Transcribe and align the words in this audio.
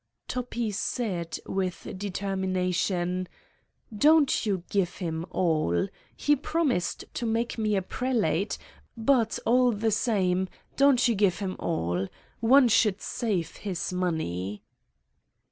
Toppi 0.27 0.71
said 0.71 1.37
with 1.45 1.87
determination: 1.95 3.27
"Don't 3.95 4.47
you 4.47 4.63
give 4.71 4.95
him 4.95 5.27
all. 5.29 5.87
He 6.17 6.35
promised 6.35 7.05
to 7.13 7.27
make 7.27 7.59
me 7.59 7.75
a 7.75 7.83
prelate, 7.83 8.57
but, 8.97 9.37
all 9.45 9.71
the 9.71 9.91
same, 9.91 10.49
don't 10.75 11.07
you 11.07 11.13
give 11.13 11.37
him 11.37 11.55
all. 11.59 12.07
One 12.39 12.67
should 12.67 12.99
save 12.99 13.57
his 13.57 13.93
money." 13.93 14.63